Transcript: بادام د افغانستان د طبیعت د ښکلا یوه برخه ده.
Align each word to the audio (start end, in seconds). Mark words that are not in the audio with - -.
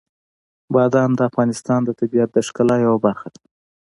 بادام 0.73 1.11
د 1.15 1.21
افغانستان 1.29 1.79
د 1.85 1.89
طبیعت 1.99 2.29
د 2.33 2.37
ښکلا 2.47 2.75
یوه 2.85 2.97
برخه 3.05 3.27
ده. 3.33 3.41